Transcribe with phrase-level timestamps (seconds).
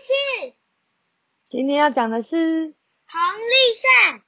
[0.00, 0.54] 事。
[1.50, 2.74] 今天要讲的是
[3.06, 4.22] 红绿扇，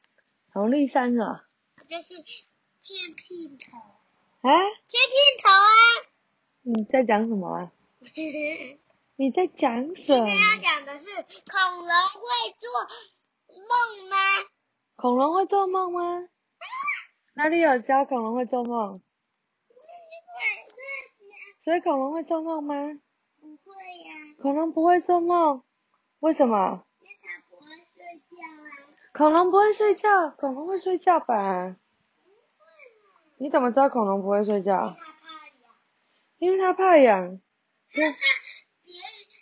[0.53, 1.47] 红绿衫啊。
[1.89, 3.79] 就是片片头，
[4.49, 4.51] 啊？
[4.53, 5.73] 片片头啊。
[6.63, 7.73] 你在讲什么啊？
[9.17, 10.27] 你在讲什么？
[10.27, 12.71] 今天要讲的是恐龙会做
[13.57, 14.17] 梦吗？
[14.97, 16.29] 恐龙会做梦吗？
[17.35, 19.01] 哪里有教恐龙会做梦？
[21.65, 22.75] 所以恐龙会做梦吗？
[23.41, 25.63] 不会呀，恐龙不会做梦，
[26.23, 26.85] 为什么？
[27.01, 28.95] 因为它不会睡觉啊。
[29.13, 31.75] 恐龙不会睡觉，恐龙会睡觉吧？
[33.39, 34.97] 你怎么知道恐龙不会睡觉
[36.39, 36.59] 因为？
[36.59, 37.41] 它怕痒，因为它怕痒。
[37.91, 38.17] 它怕
[38.85, 38.95] 别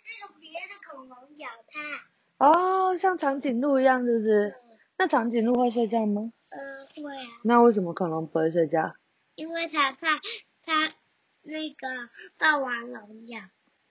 [0.09, 2.47] 那个别的恐龙咬它。
[2.47, 4.55] 哦，像长颈鹿一样，是不是？
[4.97, 6.33] 那长颈鹿会睡觉吗？
[6.49, 6.57] 呃，
[6.95, 8.95] 会啊，那为什么恐龙不会睡觉？
[9.35, 10.17] 因为它怕
[10.63, 10.95] 它
[11.43, 12.09] 那个
[12.39, 13.39] 霸王龙咬。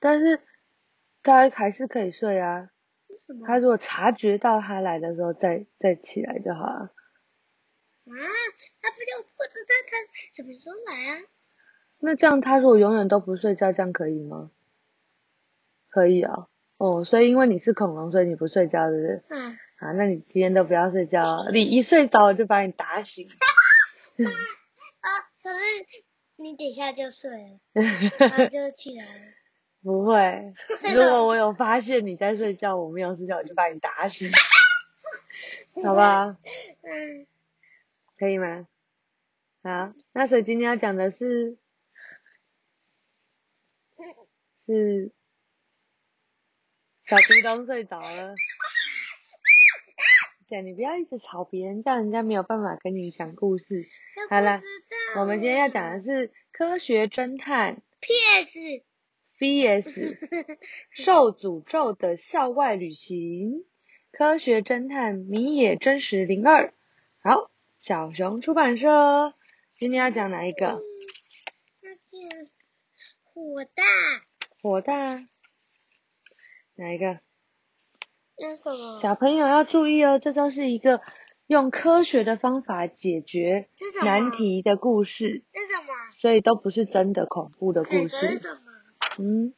[0.01, 0.43] 但是
[1.23, 2.69] 它还是可以睡啊。
[3.31, 3.47] 为什么？
[3.47, 6.93] 它如果察觉到他来的时候再再起来就好了。
[8.07, 8.13] 啊，
[8.83, 9.97] 他不就不知道他
[10.35, 11.23] 什么时候来啊？
[12.01, 14.51] 那这样他如果永远都不睡觉，这样可以吗？
[15.89, 17.05] 可以啊、哦。
[17.05, 19.23] 所以因为你是恐龙，所以你不睡觉，是不是？
[19.29, 23.29] 嗯，啊，那你今天都不要睡觉哦，你一睡着我就把你打醒。
[24.19, 25.09] 啊，
[25.43, 25.65] 可是
[26.37, 27.61] 你等一下就睡了，
[28.19, 29.21] 然后就起来了。
[29.83, 30.55] 不会，
[30.95, 34.31] 如果我有发现你在睡觉，我没有睡觉，我就把你打醒，
[35.83, 36.37] 好不好？
[36.83, 37.27] 嗯，
[38.19, 38.67] 可以吗？
[39.63, 41.57] 好，那所以今天要讲的是
[44.67, 45.13] 是
[47.05, 48.35] 小叮咚睡着了。
[50.47, 53.87] 姐，你不要一直吵别人，这样人家没有办法跟你讲故事。
[54.29, 54.61] 好了
[55.17, 58.83] 我们今天要讲的是科学侦探 PS，
[59.41, 60.19] VS
[60.91, 63.65] 受 诅咒的校外旅行，
[64.13, 66.75] 科学侦探米野真实零二。
[67.23, 67.51] 好，
[67.81, 69.33] 小熊出版社，
[69.79, 70.83] 今天要讲哪一个？
[71.81, 72.47] 那讲
[73.25, 73.83] 火大，
[74.61, 75.27] 火大，
[76.77, 77.21] 哪一个？
[78.37, 78.99] 那什么？
[79.01, 81.01] 小朋友要注意哦，这都是一个
[81.47, 83.71] 用科学的方法解决
[84.05, 84.31] 难。
[84.31, 85.95] 题的故事，这什么？
[86.21, 88.39] 所以都不是真的恐怖的故事。
[89.23, 89.53] 嗯，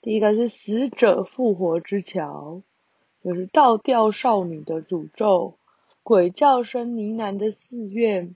[0.00, 2.62] 第一个是死者复活之桥，
[3.22, 5.58] 就是倒吊少女的诅咒，
[6.02, 8.34] 鬼叫声呢喃的寺院，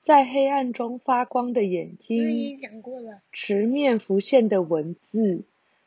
[0.00, 3.20] 在黑暗中发光的眼睛，经讲过了。
[3.32, 5.42] 池面浮现的文字，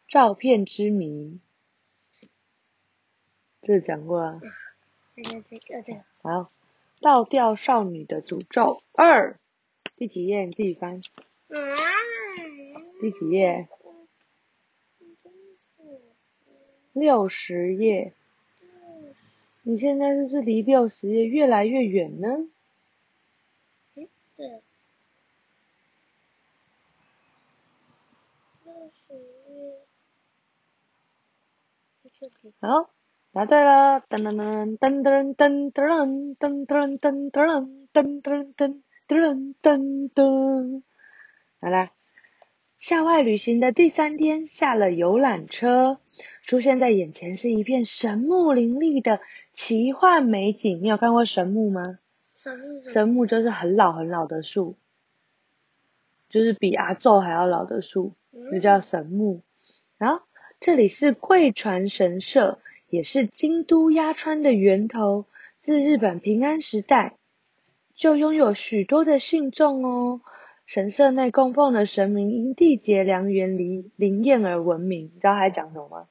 [0.06, 1.40] 照片之谜。
[3.62, 4.42] 这讲过了。
[5.16, 6.52] 这个这个这个，好，
[7.00, 9.40] 倒吊少女的诅咒二，
[9.96, 10.44] 第几页？
[10.44, 10.96] 你自己翻。
[10.96, 11.58] 啊，
[13.00, 13.70] 第几页？
[17.00, 18.14] 六十页。
[19.64, 22.48] 你现在是不是离六十页越来越远呢？
[24.38, 24.62] 对。
[28.64, 29.76] 六十页，
[32.20, 32.90] 这里好，
[33.34, 37.32] 答对了，噔噔噔噔噔噔噔噔噔噔噔
[37.92, 40.82] 噔噔噔噔噔噔噔。
[41.60, 41.92] 好啦，
[42.80, 46.00] 校外旅行的第三天，下了游览车，
[46.48, 49.20] 出现在眼前是一片神木林立的
[49.52, 50.82] 奇幻美景。
[50.82, 52.00] 你有看过神木吗？
[52.38, 52.90] 神木？
[52.90, 54.78] 神木就是很老很老的树，
[56.30, 58.14] 就是比阿宙还要老的树，
[58.54, 59.42] 就叫神木。
[59.98, 60.24] 然后
[60.62, 62.60] 这里是贵船神社，
[62.90, 65.26] 也是京都鸭川的源头，
[65.64, 67.18] 自日本平安时代
[67.94, 70.22] 就拥有许多的信众哦。
[70.66, 76.08] 神社内供奉的神明因缔结良缘灵灵验而闻名，你知道他在讲什么吗？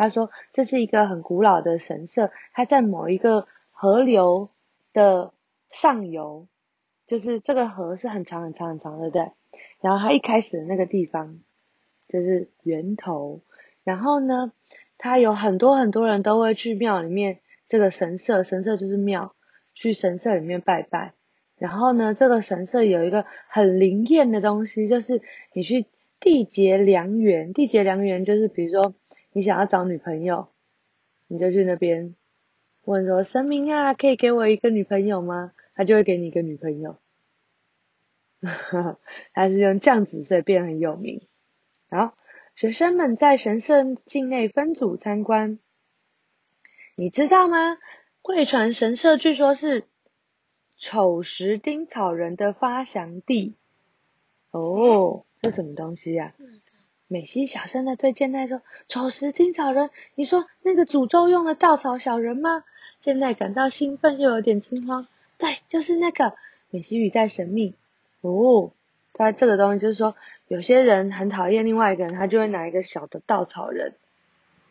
[0.00, 4.48] 他说这是一个很古老的神社，它在某一个河流
[4.94, 5.34] 的
[5.70, 6.48] 上游，
[7.06, 9.30] 就是这个河是很长很长很长，对不对？
[9.82, 11.40] 然后它一开始的那个地方
[12.08, 13.42] 就是源头，
[13.84, 14.52] 然后呢，
[14.96, 19.34] 它有很多很多人都会去庙里面这个神社，神社就是庙，
[19.74, 21.12] 去神社里面拜拜。
[21.58, 25.20] 然后呢，这个神社有一个很灵验的东西，就是
[25.52, 25.84] 你去
[26.18, 27.52] 缔结良缘。
[27.52, 28.94] 缔结良缘就是比如说
[29.32, 30.48] 你想要找女朋友，
[31.26, 32.14] 你就去那边
[32.84, 35.52] 问说神明啊，可以给我一个女朋友吗？
[35.74, 36.98] 他就会给你一个女朋友。
[39.32, 41.22] 他是用这样子，所以变很有名。
[41.90, 42.16] 好，
[42.54, 45.58] 学生们在神社境内分组参观。
[46.96, 47.78] 你知道吗？
[48.22, 49.84] 贵船神社据说是
[50.76, 53.54] 丑石丁草人的发祥地。
[54.50, 56.34] 哦，这什么东西呀、
[57.12, 62.62] 美希小声的对健太说：“丑时丁草人，你说那个诅咒用的稻草小人吗？”
[63.02, 65.08] 健太感到兴奋又有点惊慌。
[65.36, 66.36] 对，就是那个。
[66.70, 67.74] 美希语带神秘。
[68.20, 68.70] 哦，
[69.12, 70.14] 他这个东西就是说，
[70.46, 73.96] 有些人很讨厌另外一个人，他就会拿一个小的稻草人，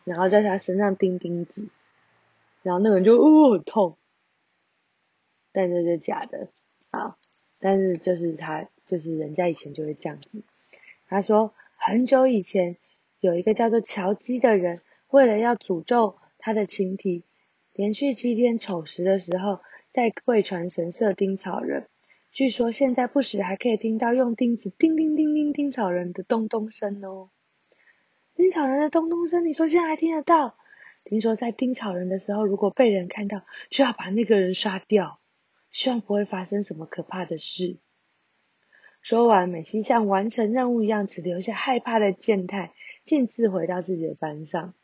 [0.04, 1.68] 然后在他身上钉钉子，
[2.62, 3.98] 然后那个人就哦很痛。
[5.52, 6.48] 但这是假的，
[6.90, 7.18] 啊，
[7.58, 10.40] 但是就是他就是人家以前就会这样子。
[11.06, 11.52] 他说。
[11.82, 12.76] 很久以前，
[13.20, 17.24] 有一个叫做乔基的人，为了要诅咒他的情敌，
[17.72, 19.60] 连续七天丑时的时候，
[19.90, 21.88] 在贵船神社钉草人。
[22.32, 27.30] 据说现在不时还可以听到用钉子钉钉钉钉钉草人的咚咚声哦。
[28.34, 30.58] 钉草人的咚咚声，你说现在还听得到？
[31.04, 35.18] 听说在钉草人的时候，如果被人看到，就要把那个人杀掉，
[35.70, 37.78] 希望不会发生什么可怕的事。
[39.02, 42.72] 说完，美希像完成任务一样，只留下害怕的健太，
[43.04, 44.74] 径自回到自己的班上。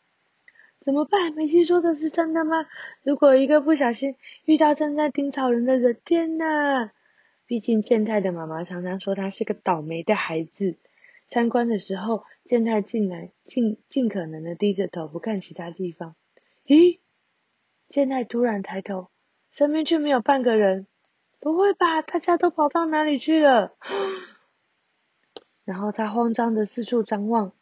[0.80, 1.32] 怎么办？
[1.34, 2.66] 美希说的是真的吗？
[3.02, 6.90] 如果一个不小心遇到正在盯草人的人，天呐！
[7.46, 10.76] 毕竟健太的妈妈常常说他是个倒霉的孩子。
[11.28, 16.14] 参观的时候，健太进来，尽尽可能的低着头，不看其他地方。
[16.66, 16.98] 咦？
[17.88, 19.10] 健太突然抬头，
[19.52, 20.86] 身边却没有半个人。
[21.40, 22.02] 不会吧？
[22.02, 23.74] 大家都跑到哪里去了？
[25.64, 27.52] 然后他慌张的四处张望，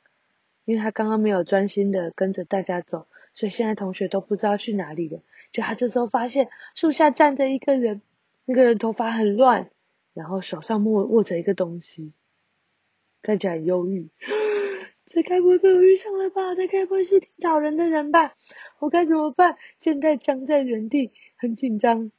[0.65, 5.21] 因为他刚刚没有专心的跟着大家走，所以现在同学都不知道去哪里了。
[5.53, 8.03] 就他这时候发现树下站着一个人，
[8.45, 9.71] 那个人头发很乱，
[10.13, 12.13] 然后手上握握着一个东西，
[13.23, 14.11] 看起来很忧郁。
[15.07, 16.55] 这该不会被我遇上了吧？
[16.55, 18.35] 这该不会是找人的人吧？
[18.81, 19.57] 我该怎么办？
[19.81, 22.11] 现在僵在原地，很紧张。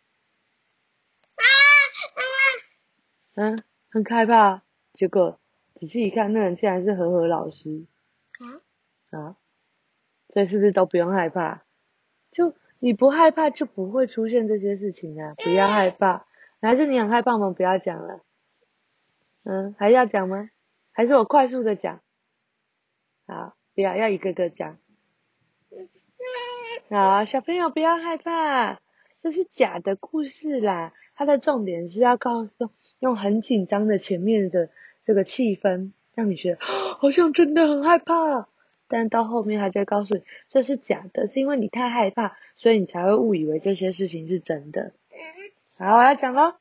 [3.35, 5.39] 嗯，很害怕，结果
[5.75, 7.85] 仔细一看，那人竟然是何何老师。
[8.39, 9.17] 啊？
[9.17, 9.37] 啊？
[10.29, 11.63] 所以是不是都不用害怕？
[12.31, 15.33] 就你不害怕，就不会出现这些事情啊！
[15.37, 16.25] 不要害怕，
[16.61, 17.51] 还是你很害怕吗？
[17.51, 18.21] 不要讲了。
[19.43, 20.49] 嗯，还要讲吗？
[20.91, 22.01] 还是我快速的讲？
[23.27, 24.77] 好，不要，要一个个讲。
[26.89, 28.81] 好，小朋友不要害怕，
[29.21, 30.93] 这是假的故事啦。
[31.15, 32.69] 它的重点是要告诉
[32.99, 34.69] 用很紧张的前面的
[35.05, 38.49] 这个气氛，让你觉得好像真的很害怕，
[38.89, 44.91] 但到后面他就告诉你这是假的，是因为你太害怕，所以你才会误以为这些事情是真的。
[45.77, 46.55] 好，我要讲喽。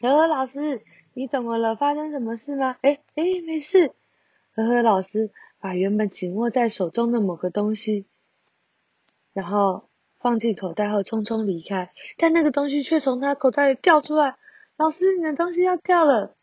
[0.00, 0.82] 呵呵老师，
[1.12, 1.74] 你怎么了？
[1.74, 2.76] 发生什么事吗？
[2.82, 3.92] 哎哎，没事。
[4.54, 8.06] 呵呵老师把原本紧握在手中的某个东西，
[9.32, 9.89] 然后。
[10.20, 14.36] 放进口袋后，匆匆离开，但那个东西却从他口袋里掉出来。
[14.76, 16.36] 老师，你的东西要掉了。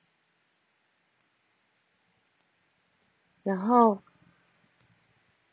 [3.43, 4.01] 然后，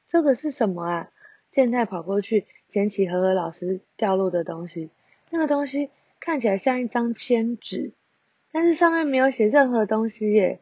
[0.09, 1.11] 这个是什么啊？
[1.53, 4.91] 健太跑过去捡起和和老师掉落的东西。
[5.31, 7.93] 那个东西看起来像一张签纸，
[8.51, 10.61] 但是上面没有写任何东西耶，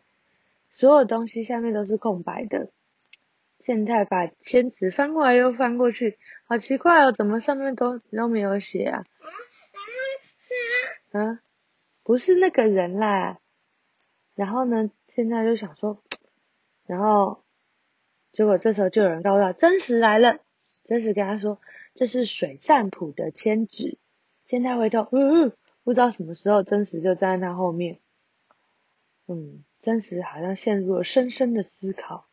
[0.69, 2.69] 所有东西下面都是空白的。
[3.62, 9.05] 健太把签纸翻过来又翻过去，好奇怪哦，怎么上面都都没有写啊？
[11.12, 11.41] 啊，
[12.03, 13.38] 不是那个人啦。
[14.35, 16.03] 然后呢，现在就想说，
[16.87, 17.44] 然后
[18.32, 20.41] 结果这时候就有人告诉他，真实来了。
[20.84, 21.60] 真实跟他说，
[21.94, 23.98] 这是水占卜的签纸。
[24.46, 25.53] 健太回头，嗯嗯，
[25.84, 28.01] 不知道什么时候真实就站在他后面。
[29.29, 32.27] 嗯，真实好像陷入了深深的思考。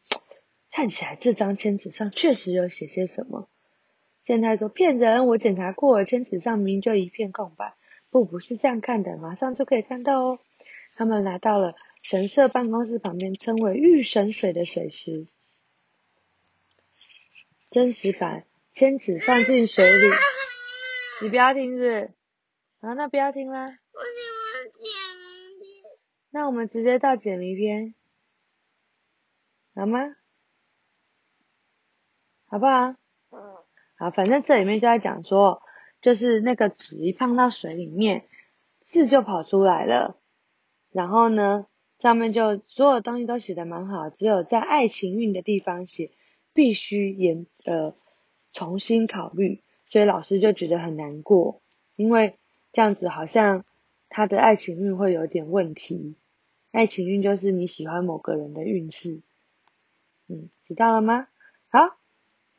[0.71, 3.49] 看起来这张签纸上确实有写些什么。
[4.23, 7.73] 现在说骗人，我检查过了，签纸上明明就一片空白。
[8.11, 10.39] 不，不是这样看的，马上就可以看到哦。
[10.95, 15.27] 他们来到了神社办公室旁边，称为御神水的水池。
[17.71, 20.07] 真实版签纸放进水里，
[21.23, 22.11] 你不要停止？
[22.81, 23.61] 啊，那不要听啦。
[23.63, 23.75] 我解
[25.19, 25.83] 谜篇。
[26.31, 27.93] 那我们直接到解谜篇，
[29.75, 30.15] 好吗？
[32.51, 32.95] 好不好？
[33.31, 33.39] 嗯，
[33.95, 35.61] 好，反正这里面就在讲说，
[36.01, 38.25] 就是那个纸一放到水里面，
[38.81, 40.17] 字就跑出来了。
[40.91, 41.67] 然后呢，
[41.99, 46.09] 上面就所有东西都写的蛮好，只有在爱情运的地方写
[46.51, 47.93] 必须严呃
[48.51, 51.61] 重新考虑，所以老师就觉得很难过，
[51.95, 52.39] 因为
[52.71, 53.63] 这样子好像
[54.09, 56.15] 他的爱情运会有点问题。
[56.71, 59.21] 爱情运就是你喜欢某个人的运势，
[60.27, 61.27] 嗯，知道了吗？
[61.69, 61.98] 好。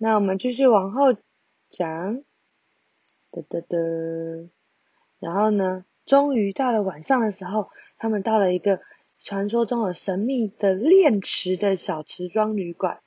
[0.03, 1.13] 那我们继续往后
[1.69, 2.23] 讲，
[3.31, 3.77] 哒哒哒，
[5.19, 8.81] 然后呢，终于到了晚上的时候，他们到了一个
[9.19, 13.01] 传说中有神秘的炼池的小池庄旅馆。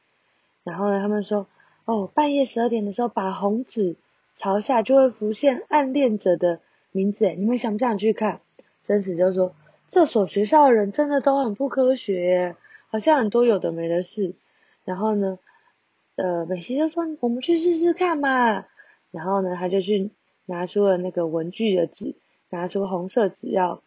[0.64, 1.48] 然后呢，他们说，
[1.86, 3.96] 哦，半夜十二点的时候，把红纸
[4.38, 6.60] 朝下，就会浮现暗恋者的
[6.92, 7.28] 名字。
[7.32, 8.40] 你们想不想去看？
[8.84, 9.56] 真实就说，
[9.90, 12.56] 这所学校的人真的都很不科学，
[12.88, 14.36] 好像很多有的没的事。
[14.86, 15.40] 然后呢，
[16.16, 18.66] 呃，美西就说，我们去试试看嘛。
[19.12, 20.12] 然后呢，他就去
[20.46, 22.16] 拿出了那个文具的纸，
[22.50, 23.82] 拿出红色纸要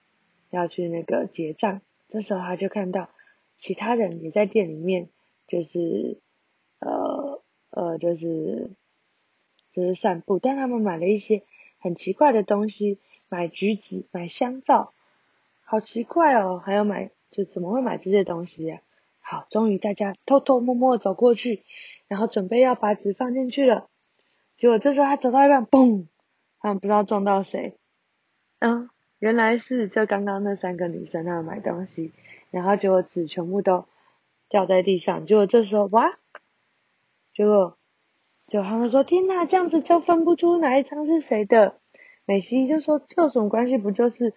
[0.50, 1.80] 要去那个结账。
[2.08, 3.08] 这时候他就看到
[3.58, 5.08] 其他人也在店里面，
[5.46, 6.18] 就是。
[6.78, 8.70] 呃呃，就是
[9.70, 11.42] 就是散步，但他们买了一些
[11.78, 12.98] 很奇怪的东西，
[13.30, 14.92] 买橘子，买香皂，
[15.64, 18.82] 好奇怪哦，还要买，就怎么会买这些东西呀？
[19.20, 21.62] 好，终于大家偷偷摸摸走过去，
[22.08, 23.88] 然后准备要把纸放进去了，
[24.56, 26.06] 结果这时候他走到一半，嘣，
[26.60, 27.76] 他们不知道撞到谁，
[28.60, 32.12] 嗯，原来是就刚刚那三个女生她们买东西，
[32.50, 33.86] 然后结果纸全部都
[34.48, 36.18] 掉在地上，结果这时候哇！
[37.34, 37.76] 结果，
[38.46, 41.80] 就他们说：“天哪，这样子就分不出哪一张是谁的。”
[42.24, 43.76] 美西就说：“这有什么关系？
[43.76, 44.32] 不就是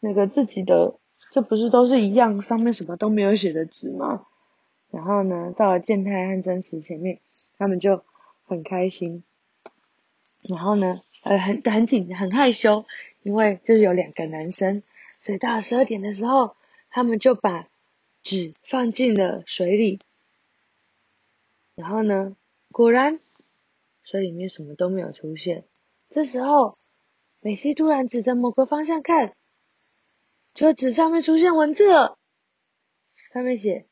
[0.00, 0.98] 那个自己的？
[1.30, 4.26] 这不是都是一样，上面什么都没有写的纸吗？”
[4.92, 7.18] 然后呢，到了健太和真实前面，
[7.58, 8.04] 他们就
[8.44, 9.24] 很开心。
[10.42, 12.84] 然后呢，呃，很很紧，很害羞，
[13.22, 14.82] 因为就是有两个男生，
[15.20, 16.54] 所以到了十二点的时候，
[16.90, 17.68] 他们就把
[18.22, 19.98] 纸放进了水里。
[21.74, 22.36] 然后呢？
[22.70, 23.20] 果然，
[24.02, 25.64] 水里面什么都没有出现。
[26.10, 26.76] 这时候，
[27.40, 29.34] 美西突然指着某个方向看，
[30.54, 32.18] 就纸上面出现文字了，
[33.32, 33.86] 上面写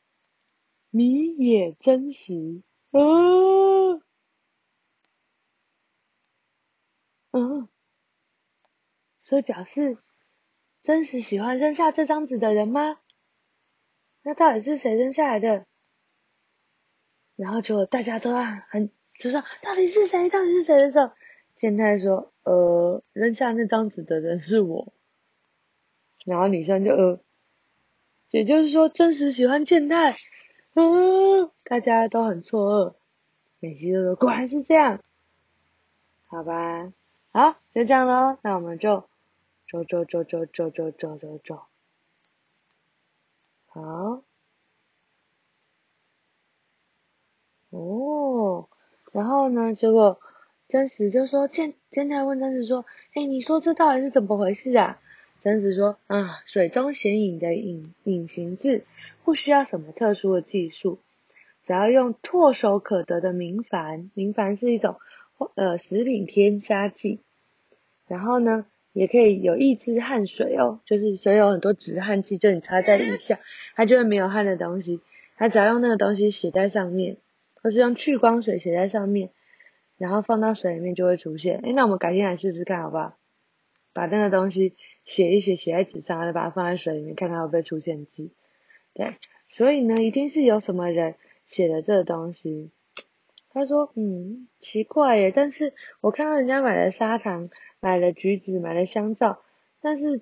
[0.91, 2.61] 你也真实”。
[2.91, 4.01] 嗯，
[7.31, 7.67] 嗯，
[9.21, 9.97] 所以表示
[10.83, 12.99] 真实喜欢扔下这张纸的人吗？
[14.23, 15.65] 那到底是谁扔下来的？
[17.35, 18.35] 然后就大家都
[18.69, 20.29] 很就说到底是谁？
[20.29, 21.11] 到底是谁的时候，
[21.55, 24.93] 健太说呃扔下那张纸的人是我。
[26.25, 27.19] 然后女生就呃，
[28.29, 30.15] 也就是说真实喜欢健太，
[30.73, 32.93] 嗯， 大家都很错愕。
[33.59, 34.99] 美希就说果然是这样，
[36.27, 36.91] 好吧，
[37.31, 39.07] 好就这样喽，那我们就
[39.69, 41.61] 走走走走走走走走走，
[43.67, 44.23] 好。
[47.69, 48.67] 哦，
[49.13, 49.73] 然后呢？
[49.73, 50.19] 结果
[50.67, 52.83] 真实就说，健健太问真实说
[53.15, 54.99] ：“哎，你说这到底是怎么回事啊？”
[55.43, 58.83] 曾子说：“啊，水中显影的隐隐形字，
[59.23, 60.99] 不需要什么特殊的技术，
[61.65, 64.97] 只要用唾手可得的明矾，明矾是一种
[65.55, 67.19] 呃食品添加剂。
[68.07, 73.39] 然后呢，也可以有抑制汗水哦，就是水有很多止汗剂，就你擦在腋下，
[73.75, 75.01] 它就会没有汗的东西，
[75.37, 77.17] 它只要用那个东西写在上面。”
[77.63, 79.29] 或是用去光水写在上面，
[79.99, 81.61] 然后放到水里面就会出现。
[81.63, 83.15] 哎，那我们改天来试试看好不好？
[83.93, 88.29] 把那个东西写一写，写在纸上，然后把它放在水里面，看看会不会出现字。
[88.93, 89.15] 对，
[89.49, 92.71] 所以呢，一定是有什么人写的这个东西。
[93.49, 99.41] 他说，嗯，奇怪耶，但是我看到人家买了砂糖，买了橘子，买了香皂，
[99.81, 100.21] 但是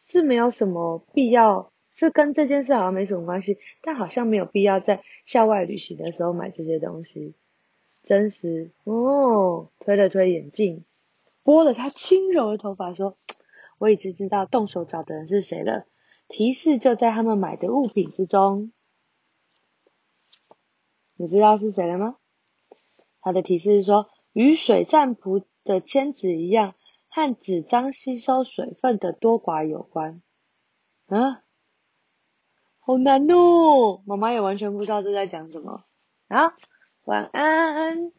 [0.00, 1.70] 是没有什么必要。
[1.94, 7.34] 是跟这件事好像没什么关系，但好像没有必要在校外旅行的时候买这些东西。
[8.02, 10.86] 真实哦，推了推眼镜，
[11.42, 13.16] 拨了他轻柔的头发，说
[13.78, 15.86] ：“我已经知道动手找的人是谁了。
[16.28, 18.72] 提示就在他们买的物品之中。
[21.16, 22.16] 你知道是谁了吗？
[23.20, 26.74] 他的提示是说，与水占卜的签纸一样，
[27.08, 30.22] 和纸张吸收水分的多寡有关。
[31.06, 31.42] 啊？”
[32.84, 35.84] 好难哦，妈妈也完全不知道这在讲什么。
[36.28, 36.52] 好，
[37.04, 38.12] 晚安。